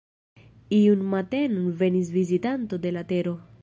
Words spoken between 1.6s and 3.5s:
venis vizitanto de la Tero.